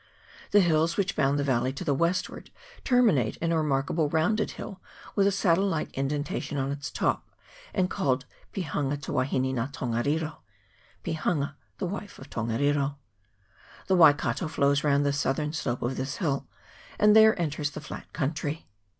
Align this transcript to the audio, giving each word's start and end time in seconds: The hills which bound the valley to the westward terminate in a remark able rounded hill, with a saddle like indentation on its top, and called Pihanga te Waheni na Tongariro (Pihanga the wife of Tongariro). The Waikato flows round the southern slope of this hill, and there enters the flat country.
The 0.49 0.61
hills 0.61 0.97
which 0.97 1.15
bound 1.15 1.37
the 1.37 1.43
valley 1.43 1.71
to 1.73 1.83
the 1.83 1.93
westward 1.93 2.49
terminate 2.83 3.37
in 3.37 3.51
a 3.51 3.57
remark 3.57 3.91
able 3.91 4.09
rounded 4.09 4.49
hill, 4.53 4.81
with 5.15 5.27
a 5.27 5.31
saddle 5.31 5.67
like 5.67 5.95
indentation 5.95 6.57
on 6.57 6.71
its 6.71 6.89
top, 6.89 7.29
and 7.71 7.87
called 7.87 8.25
Pihanga 8.51 8.97
te 8.97 9.11
Waheni 9.11 9.53
na 9.53 9.67
Tongariro 9.67 10.37
(Pihanga 11.03 11.53
the 11.77 11.85
wife 11.85 12.17
of 12.17 12.31
Tongariro). 12.31 12.95
The 13.85 13.95
Waikato 13.95 14.47
flows 14.47 14.83
round 14.83 15.05
the 15.05 15.13
southern 15.13 15.53
slope 15.53 15.83
of 15.83 15.97
this 15.97 16.15
hill, 16.17 16.47
and 16.97 17.15
there 17.15 17.39
enters 17.39 17.69
the 17.69 17.79
flat 17.79 18.11
country. 18.11 18.67